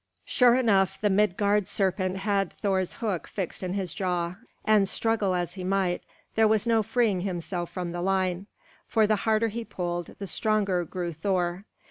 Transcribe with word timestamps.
Sure 0.25 0.55
enough, 0.55 0.99
the 0.99 1.11
Midgard 1.11 1.67
serpent 1.67 2.17
had 2.17 2.51
Thor's 2.53 2.93
hook 2.93 3.27
fixed 3.27 3.61
in 3.61 3.73
his 3.73 3.93
jaw, 3.93 4.33
and 4.65 4.89
struggle 4.89 5.35
as 5.35 5.53
he 5.53 5.63
might, 5.63 6.01
there 6.33 6.47
was 6.47 6.65
no 6.65 6.81
freeing 6.81 7.21
himself 7.21 7.69
from 7.69 7.91
the 7.91 8.01
line; 8.01 8.47
for 8.87 9.05
the 9.05 9.17
harder 9.29 9.49
he 9.49 9.63
pulled 9.63 10.15
the 10.17 10.25
stronger 10.25 10.83
grew 10.85 11.13
Thor. 11.13 11.65